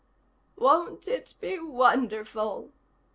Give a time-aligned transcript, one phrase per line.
[0.55, 2.71] "Won't it be wonderful?"